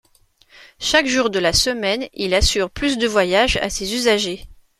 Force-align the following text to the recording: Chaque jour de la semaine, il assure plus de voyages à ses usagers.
Chaque 0.79 1.05
jour 1.05 1.29
de 1.29 1.37
la 1.37 1.53
semaine, 1.53 2.07
il 2.15 2.33
assure 2.33 2.71
plus 2.71 2.97
de 2.97 3.05
voyages 3.05 3.57
à 3.57 3.69
ses 3.69 3.93
usagers. 3.93 4.47